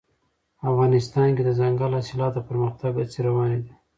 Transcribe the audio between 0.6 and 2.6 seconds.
افغانستان کې د دځنګل حاصلات د